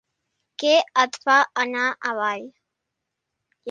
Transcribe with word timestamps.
Que 0.63 0.71
et 1.03 1.21
fa 1.27 1.37
anar 1.67 1.87
avall. 2.15 2.53